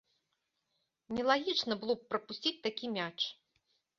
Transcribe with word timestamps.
Нелагічна 1.17 1.73
было 1.83 1.93
б 1.99 2.09
прапусціць 2.13 2.57
такі 2.65 2.85
мяч. 2.97 3.19